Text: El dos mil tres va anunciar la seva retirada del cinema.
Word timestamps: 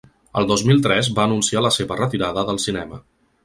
El 0.39 0.47
dos 0.51 0.63
mil 0.69 0.81
tres 0.87 1.11
va 1.19 1.27
anunciar 1.31 1.65
la 1.67 1.73
seva 1.77 2.01
retirada 2.03 2.49
del 2.51 2.61
cinema. 2.69 3.03